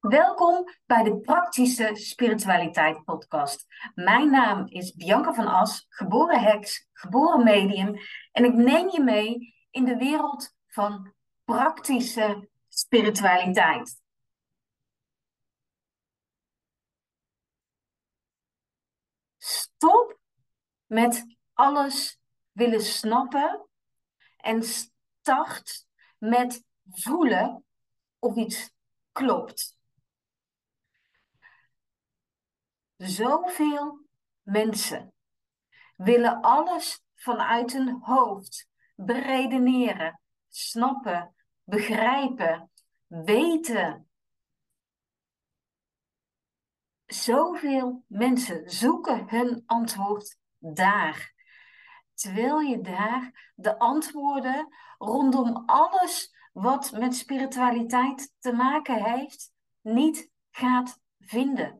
Welkom 0.00 0.64
bij 0.86 1.02
de 1.02 1.20
Praktische 1.20 1.90
Spiritualiteit 1.94 3.04
Podcast. 3.04 3.66
Mijn 3.94 4.30
naam 4.30 4.66
is 4.66 4.94
Bianca 4.94 5.34
van 5.34 5.46
As, 5.46 5.86
geboren 5.88 6.40
heks, 6.40 6.88
geboren 6.92 7.44
medium 7.44 7.96
en 8.32 8.44
ik 8.44 8.54
neem 8.54 8.90
je 8.90 9.00
mee 9.02 9.54
in 9.70 9.84
de 9.84 9.96
wereld 9.96 10.54
van 10.66 11.14
praktische 11.44 12.48
spiritualiteit. 12.68 14.02
Stop 19.36 20.18
met 20.86 21.36
alles 21.52 22.20
willen 22.52 22.82
snappen 22.82 23.66
en 24.36 24.62
start 24.62 25.86
met 26.18 26.64
voelen 26.90 27.64
of 28.18 28.36
iets 28.36 28.70
klopt. 29.12 29.78
Zoveel 33.00 34.06
mensen 34.42 35.12
willen 35.96 36.40
alles 36.40 37.02
vanuit 37.14 37.72
hun 37.72 37.98
hoofd 38.02 38.68
beredeneren, 38.94 40.20
snappen, 40.48 41.34
begrijpen, 41.64 42.70
weten. 43.06 44.08
Zoveel 47.06 48.04
mensen 48.06 48.70
zoeken 48.70 49.28
hun 49.28 49.62
antwoord 49.66 50.36
daar. 50.58 51.34
Terwijl 52.14 52.60
je 52.60 52.80
daar 52.80 53.52
de 53.54 53.78
antwoorden 53.78 54.68
rondom 54.98 55.62
alles 55.66 56.34
wat 56.52 56.92
met 56.92 57.14
spiritualiteit 57.14 58.34
te 58.38 58.52
maken 58.52 59.04
heeft, 59.04 59.52
niet 59.80 60.30
gaat 60.50 61.00
vinden. 61.18 61.79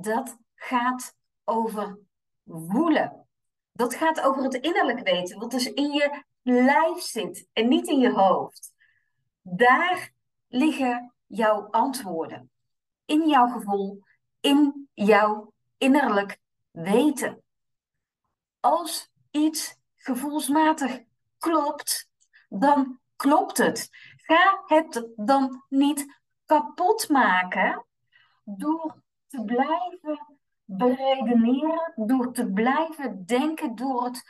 Dat 0.00 0.36
gaat 0.54 1.14
over 1.44 1.98
voelen. 2.44 3.26
Dat 3.72 3.94
gaat 3.94 4.20
over 4.20 4.42
het 4.42 4.54
innerlijk 4.54 5.00
weten, 5.00 5.38
wat 5.38 5.50
dus 5.50 5.72
in 5.72 5.90
je 5.90 6.24
lijf 6.42 7.00
zit 7.00 7.48
en 7.52 7.68
niet 7.68 7.86
in 7.86 7.98
je 7.98 8.12
hoofd. 8.12 8.72
Daar 9.42 10.12
liggen 10.48 11.14
jouw 11.26 11.68
antwoorden. 11.70 12.50
In 13.04 13.28
jouw 13.28 13.46
gevoel, 13.46 14.02
in 14.40 14.88
jouw 14.94 15.52
innerlijk 15.78 16.38
weten. 16.70 17.42
Als 18.60 19.10
iets 19.30 19.76
gevoelsmatig 19.96 21.00
klopt, 21.38 22.08
dan 22.48 23.00
klopt 23.16 23.58
het. 23.58 23.88
Ga 24.16 24.62
het 24.66 25.08
dan 25.16 25.64
niet 25.68 26.18
kapot 26.44 27.08
maken 27.08 27.86
door 28.44 29.02
te 29.28 29.44
blijven 29.44 30.38
beredeneren, 30.64 31.92
door 31.96 32.32
te 32.32 32.52
blijven 32.52 33.26
denken, 33.26 33.74
door 33.74 34.04
het 34.04 34.22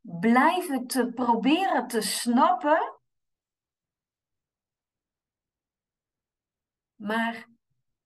blijven 0.00 0.86
te 0.86 1.12
proberen 1.14 1.86
te 1.86 2.00
snappen. 2.00 2.94
Maar 6.94 7.48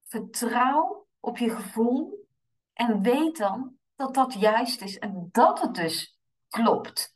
vertrouw 0.04 1.06
op 1.20 1.38
je 1.38 1.50
gevoel 1.50 2.28
en 2.72 3.02
weet 3.02 3.36
dan 3.36 3.78
dat 3.94 4.14
dat 4.14 4.32
juist 4.32 4.80
is 4.80 4.98
en 4.98 5.28
dat 5.32 5.60
het 5.60 5.74
dus 5.74 6.18
klopt. 6.48 7.12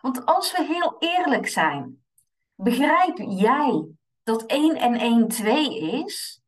Want 0.00 0.24
als 0.24 0.52
we 0.52 0.64
heel 0.64 0.96
eerlijk 0.98 1.48
zijn, 1.48 2.04
begrijp 2.54 3.16
jij 3.18 3.86
dat 4.22 4.46
1 4.46 4.76
en 4.76 4.94
1 4.94 5.28
2 5.28 5.78
is? 5.78 6.43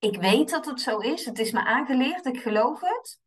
Ik 0.00 0.20
weet 0.20 0.50
dat 0.50 0.66
het 0.66 0.80
zo 0.80 0.98
is, 0.98 1.24
het 1.24 1.38
is 1.38 1.50
me 1.50 1.64
aangeleerd, 1.64 2.26
ik 2.26 2.40
geloof 2.40 2.80
het. 2.80 3.20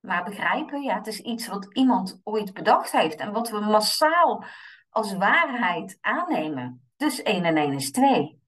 Maar 0.00 0.24
begrijpen, 0.24 0.82
ja, 0.82 0.94
het 0.94 1.06
is 1.06 1.20
iets 1.20 1.46
wat 1.46 1.68
iemand 1.72 2.20
ooit 2.22 2.52
bedacht 2.52 2.92
heeft 2.92 3.16
en 3.16 3.32
wat 3.32 3.50
we 3.50 3.60
massaal 3.60 4.44
als 4.90 5.16
waarheid 5.16 5.98
aannemen. 6.00 6.88
Dus 6.96 7.22
1 7.22 7.44
en 7.44 7.56
1 7.56 7.72
is 7.72 7.90
2. 7.90 8.40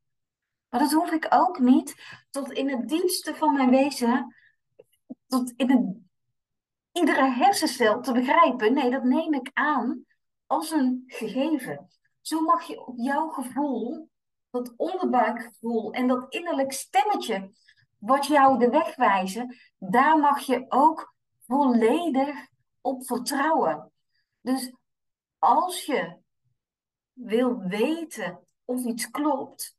Maar 0.69 0.81
dat 0.81 0.93
hoef 0.93 1.11
ik 1.11 1.27
ook 1.28 1.59
niet 1.59 1.94
tot 2.31 2.53
in 2.53 2.71
het 2.71 2.88
diepste 2.88 3.34
van 3.34 3.55
mijn 3.55 3.71
wezen, 3.71 4.37
tot 5.27 5.53
in 5.56 5.71
het, 5.71 5.97
iedere 6.93 7.31
hersencel 7.31 8.00
te 8.00 8.12
begrijpen. 8.12 8.75
Nee, 8.75 8.91
dat 8.91 9.05
neem 9.05 9.34
ik 9.34 9.50
aan 9.53 10.05
als 10.47 10.71
een 10.71 11.05
gegeven. 11.06 11.88
Zo 12.21 12.41
mag 12.41 12.66
je 12.66 12.87
op 12.87 12.94
jouw 12.97 13.28
gevoel, 13.28 14.11
dat 14.56 14.75
onderbuikgevoel 14.77 15.93
en 15.93 16.06
dat 16.06 16.27
innerlijk 16.28 16.72
stemmetje 16.72 17.53
wat 17.99 18.27
jou 18.27 18.59
de 18.59 18.71
weg 18.71 18.97
wijzen, 18.97 19.56
daar 19.78 20.19
mag 20.19 20.41
je 20.41 20.65
ook 20.69 21.15
volledig 21.47 22.49
op 22.81 23.06
vertrouwen. 23.06 23.93
Dus 24.41 24.72
als 25.39 25.84
je 25.84 26.17
wil 27.12 27.59
weten 27.59 28.47
of 28.65 28.84
iets 28.84 29.11
klopt, 29.11 29.77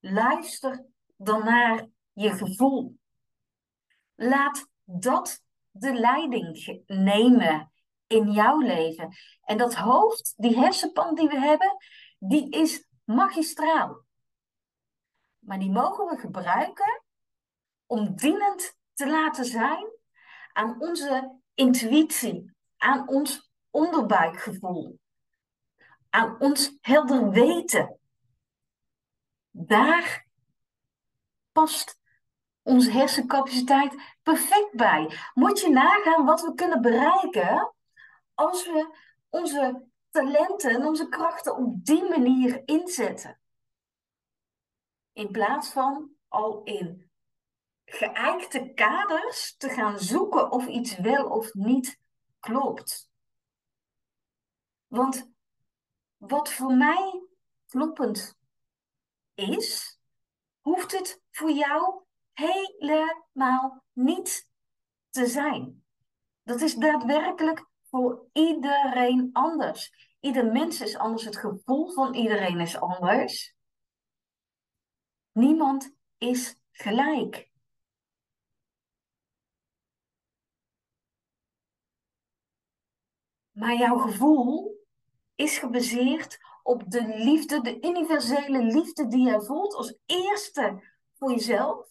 luister 0.00 0.84
dan 1.16 1.44
naar 1.44 1.86
je 2.12 2.30
gevoel. 2.30 2.98
Laat 4.14 4.68
dat 4.84 5.42
de 5.70 5.92
leiding 5.94 6.82
nemen 6.86 7.72
in 8.06 8.30
jouw 8.30 8.60
leven. 8.60 9.16
En 9.42 9.58
dat 9.58 9.74
hoofd, 9.74 10.34
die 10.36 10.58
hersenpan 10.58 11.14
die 11.14 11.28
we 11.28 11.38
hebben, 11.38 11.76
die 12.18 12.50
is 12.50 12.86
magistraal. 13.04 14.05
Maar 15.46 15.58
die 15.58 15.70
mogen 15.70 16.06
we 16.06 16.16
gebruiken 16.16 17.02
om 17.86 18.16
dienend 18.16 18.76
te 18.94 19.06
laten 19.06 19.44
zijn 19.44 19.86
aan 20.52 20.80
onze 20.80 21.40
intuïtie, 21.54 22.52
aan 22.76 23.08
ons 23.08 23.50
onderbuikgevoel, 23.70 25.00
aan 26.10 26.40
ons 26.40 26.76
helder 26.80 27.30
weten. 27.30 27.98
Daar 29.50 30.26
past 31.52 31.98
onze 32.62 32.90
hersencapaciteit 32.90 33.94
perfect 34.22 34.72
bij. 34.72 35.18
Moet 35.34 35.60
je 35.60 35.70
nagaan 35.70 36.24
wat 36.24 36.40
we 36.40 36.54
kunnen 36.54 36.80
bereiken 36.80 37.74
als 38.34 38.66
we 38.66 38.96
onze 39.28 39.86
talenten 40.10 40.70
en 40.70 40.86
onze 40.86 41.08
krachten 41.08 41.56
op 41.56 41.84
die 41.84 42.08
manier 42.08 42.62
inzetten. 42.64 43.40
In 45.16 45.30
plaats 45.30 45.70
van 45.70 46.10
al 46.28 46.62
in 46.64 47.10
geëikte 47.84 48.72
kaders 48.74 49.56
te 49.56 49.68
gaan 49.68 49.98
zoeken 49.98 50.50
of 50.50 50.66
iets 50.66 50.96
wel 50.96 51.28
of 51.28 51.54
niet 51.54 51.98
klopt. 52.40 53.10
Want 54.86 55.30
wat 56.16 56.52
voor 56.52 56.74
mij 56.74 57.22
kloppend 57.66 58.38
is, 59.34 59.98
hoeft 60.60 60.92
het 60.92 61.22
voor 61.30 61.50
jou 61.50 62.02
helemaal 62.32 63.84
niet 63.92 64.50
te 65.10 65.26
zijn. 65.26 65.84
Dat 66.42 66.60
is 66.60 66.74
daadwerkelijk 66.74 67.66
voor 67.90 68.28
iedereen 68.32 69.30
anders. 69.32 70.14
Ieder 70.20 70.52
mens 70.52 70.80
is 70.80 70.96
anders, 70.96 71.24
het 71.24 71.36
gevoel 71.36 71.92
van 71.92 72.14
iedereen 72.14 72.60
is 72.60 72.76
anders. 72.76 73.55
Niemand 75.36 75.94
is 76.18 76.56
gelijk. 76.72 77.50
Maar 83.50 83.74
jouw 83.74 83.98
gevoel 83.98 84.80
is 85.34 85.58
gebaseerd 85.58 86.38
op 86.62 86.90
de 86.90 87.06
liefde, 87.06 87.60
de 87.60 87.80
universele 87.80 88.62
liefde 88.62 89.06
die 89.06 89.24
jij 89.24 89.40
voelt 89.40 89.74
als 89.74 89.94
eerste 90.06 90.82
voor 91.14 91.30
jezelf. 91.30 91.88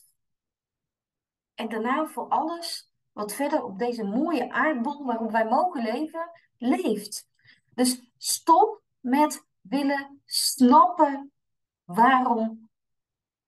En 1.54 1.70
daarna 1.70 2.08
voor 2.08 2.28
alles 2.28 2.92
wat 3.12 3.34
verder 3.34 3.64
op 3.64 3.80
deze 3.80 4.04
mooie 4.04 4.52
aardbol 4.52 5.06
waarop 5.06 5.32
wij 5.32 5.46
mogen 5.46 5.84
leven, 5.84 6.32
leeft. 6.58 7.30
Dus 7.74 8.12
stop 8.18 8.82
met 9.00 9.46
willen 9.62 10.22
snappen 10.26 11.32
waarom 11.84 12.70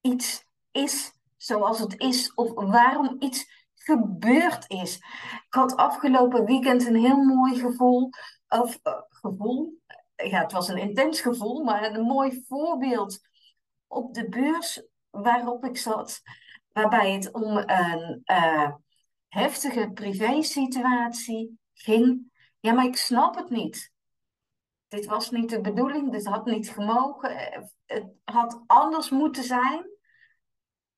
iets 0.07 0.45
is 0.71 1.13
zoals 1.37 1.79
het 1.79 1.99
is 1.99 2.33
of 2.33 2.51
waarom 2.53 3.15
iets 3.19 3.45
gebeurd 3.75 4.69
is. 4.69 4.95
Ik 4.95 5.45
had 5.49 5.75
afgelopen 5.75 6.45
weekend 6.45 6.85
een 6.85 6.95
heel 6.95 7.23
mooi 7.23 7.59
gevoel, 7.59 8.09
of 8.47 8.79
uh, 8.83 8.93
gevoel, 9.09 9.81
ja, 10.15 10.41
het 10.41 10.51
was 10.51 10.67
een 10.67 10.77
intens 10.77 11.21
gevoel, 11.21 11.63
maar 11.63 11.83
een 11.83 12.05
mooi 12.05 12.43
voorbeeld 12.47 13.19
op 13.87 14.13
de 14.13 14.29
beurs 14.29 14.83
waarop 15.09 15.65
ik 15.65 15.77
zat, 15.77 16.21
waarbij 16.71 17.11
het 17.11 17.31
om 17.31 17.57
een 17.57 18.21
uh, 18.25 18.71
heftige 19.27 19.91
privésituatie 19.93 21.59
ging. 21.73 22.31
Ja, 22.59 22.73
maar 22.73 22.85
ik 22.85 22.97
snap 22.97 23.35
het 23.35 23.49
niet. 23.49 23.91
Dit 24.87 25.05
was 25.05 25.31
niet 25.31 25.49
de 25.49 25.61
bedoeling, 25.61 26.11
dit 26.11 26.25
had 26.25 26.45
niet 26.45 26.69
gemogen, 26.69 27.35
het 27.85 28.05
had 28.23 28.63
anders 28.67 29.09
moeten 29.09 29.43
zijn. 29.43 29.96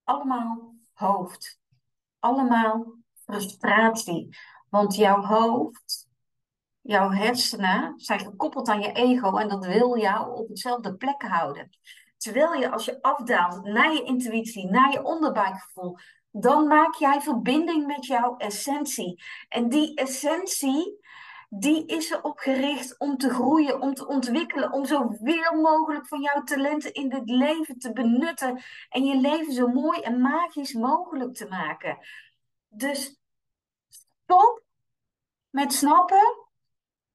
Allemaal 0.10 0.76
hoofd. 0.94 1.60
Allemaal 2.20 2.94
frustratie. 3.24 4.38
Want 4.70 4.96
jouw 4.96 5.22
hoofd, 5.22 6.08
jouw 6.82 7.12
hersenen 7.12 7.94
zijn 8.00 8.20
gekoppeld 8.20 8.68
aan 8.68 8.82
je 8.82 8.92
ego 8.92 9.38
en 9.38 9.48
dat 9.48 9.66
wil 9.66 9.98
jou 9.98 10.38
op 10.38 10.48
hetzelfde 10.48 10.96
plek 10.96 11.22
houden. 11.22 11.70
Terwijl 12.18 12.54
je 12.54 12.72
als 12.72 12.86
je 12.86 13.02
afdaalt 13.02 13.64
naar 13.64 13.94
je 13.94 14.04
intuïtie, 14.04 14.70
naar 14.70 14.92
je 14.92 15.04
onderbuikgevoel, 15.04 15.98
dan 16.32 16.68
maak 16.68 16.96
jij 16.96 17.22
verbinding 17.22 17.86
met 17.88 18.06
jouw 18.06 18.38
essentie. 18.38 19.24
En 19.50 19.70
die 19.70 19.96
essentie, 19.96 20.99
die 21.50 21.86
is 21.86 22.10
erop 22.10 22.38
gericht 22.38 23.00
om 23.00 23.18
te 23.18 23.30
groeien, 23.30 23.81
om 23.81 23.94
te 23.94 24.07
ontwikkelen, 24.07 24.72
om 24.72 24.86
zoveel 24.86 25.54
mogelijk 25.62 26.07
van 26.07 26.22
jouw 26.22 26.44
talenten 26.44 26.94
in 26.94 27.10
dit 27.10 27.30
leven 27.30 27.80
te 27.80 27.94
benutten 27.94 28.63
en 28.90 29.06
je 29.06 29.16
leven 29.16 29.54
zo 29.54 29.68
mooi 29.68 30.01
en 30.01 30.22
magisch 30.22 30.74
mogelijk 30.74 31.36
te 31.36 31.48
maken. 31.48 31.98
Dus 32.68 33.19
stop 33.90 34.63
met 35.50 35.74
snappen 35.74 36.48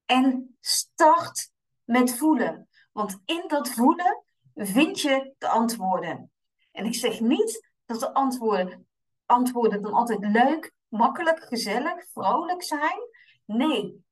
en 0.07 0.57
start 0.61 1.51
met 1.85 2.17
voelen. 2.17 2.69
Want 2.93 3.21
in 3.25 3.45
dat 3.47 3.69
voelen 3.69 4.25
vind 4.55 5.01
je 5.01 5.35
de 5.39 5.49
antwoorden. 5.49 6.31
En 6.73 6.85
ik 6.85 6.95
zeg 6.95 7.21
niet 7.21 7.71
dat 7.87 8.01
de 8.01 8.15
antwoorden, 8.15 8.89
antwoorden 9.27 9.83
dan 9.83 9.93
altijd 9.93 10.21
leuk, 10.21 10.73
makkelijk, 10.89 11.45
gezellig, 11.45 12.05
vrolijk 12.13 12.63
zijn. 12.63 13.01
Nee, 13.45 14.05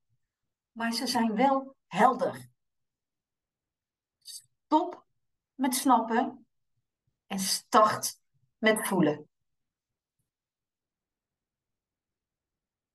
maar 0.73 0.91
ze 0.91 1.07
zijn 1.07 1.35
wel 1.35 1.75
helder. 1.87 2.49
Stop 4.21 5.05
met 5.55 5.75
snappen 5.75 6.45
en 7.27 7.39
start 7.39 8.19
met 8.57 8.87
voelen. 8.87 9.27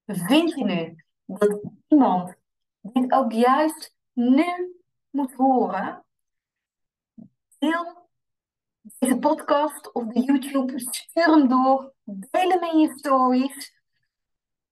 Vind 0.04 0.54
je 0.54 0.64
nu 0.64 1.04
dat 1.24 1.60
iemand 1.88 2.34
dit 2.80 3.12
ook 3.12 3.32
juist 3.32 3.94
nu 4.12 4.76
moet 5.10 5.32
horen? 5.34 6.04
Deel 7.58 8.08
deze 8.98 9.18
podcast 9.18 9.92
of 9.92 10.06
de 10.06 10.20
YouTube, 10.20 10.78
stuur 10.80 11.24
hem 11.24 11.48
door, 11.48 11.94
deel 12.04 12.50
hem 12.50 12.62
in 12.62 12.78
je 12.78 12.98
stories. 12.98 13.76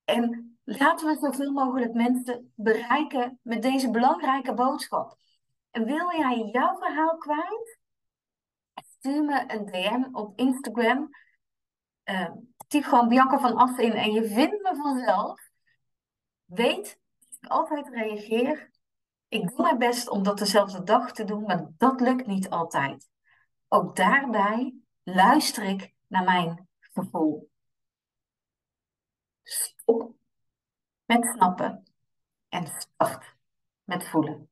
En 0.05 0.56
laten 0.67 1.07
we 1.07 1.19
zoveel 1.21 1.53
mogelijk 1.53 1.93
mensen 1.93 2.53
bereiken 2.55 3.39
met 3.43 3.63
deze 3.63 3.91
belangrijke 3.91 4.55
boodschap. 4.55 5.19
En 5.71 5.85
wil 5.85 6.13
jij 6.13 6.49
jouw 6.53 6.77
verhaal 6.79 7.17
kwijt? 7.17 7.79
Stuur 8.75 9.25
me 9.25 9.45
een 9.47 9.67
DM 9.67 10.15
op 10.15 10.39
Instagram. 10.39 11.09
Uh, 12.05 12.31
typ 12.67 12.85
gewoon 12.85 13.09
Bianca 13.09 13.39
van 13.39 13.57
Assen 13.57 13.85
in 13.85 13.93
en 13.93 14.13
je 14.13 14.25
vindt 14.25 14.63
me 14.63 14.77
vanzelf. 14.77 15.41
Weet 16.45 16.99
dat 17.19 17.39
ik 17.41 17.49
altijd 17.49 17.89
reageer. 17.89 18.71
Ik 19.29 19.49
doe 19.49 19.62
mijn 19.62 19.79
best 19.79 20.09
om 20.09 20.23
dat 20.23 20.39
dezelfde 20.39 20.83
dag 20.83 21.12
te 21.12 21.25
doen, 21.25 21.43
maar 21.43 21.67
dat 21.77 22.01
lukt 22.01 22.27
niet 22.27 22.51
altijd. 22.51 23.09
Ook 23.69 23.97
daarbij 23.97 24.75
luister 25.03 25.62
ik 25.62 25.95
naar 26.07 26.25
mijn 26.25 26.69
gevoel. 26.81 27.51
Stop 29.43 30.17
met 31.06 31.25
snappen 31.25 31.87
en 32.49 32.67
start 32.67 33.35
met 33.85 34.08
voelen. 34.08 34.49